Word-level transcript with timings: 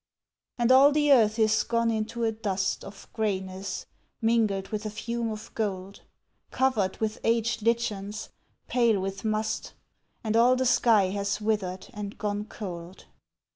And 0.57 0.71
all 0.71 0.91
the 0.91 1.11
earth 1.13 1.37
is 1.37 1.61
gone 1.61 1.91
into 1.91 2.23
a 2.23 2.31
dust 2.31 2.83
Of 2.83 3.07
greyness 3.13 3.85
mingled 4.19 4.69
with 4.69 4.83
a 4.87 4.89
fume 4.89 5.29
of 5.31 5.53
gold, 5.53 6.01
Covered 6.49 6.97
with 6.97 7.19
aged 7.23 7.61
lichens, 7.63 8.29
pale 8.67 8.99
with 8.99 9.23
must, 9.23 9.75
And 10.23 10.35
all 10.35 10.55
the 10.55 10.65
sky 10.65 11.09
has 11.11 11.39
withered 11.39 11.89
and 11.93 12.17
gone 12.17 12.45
cold. 12.45 13.05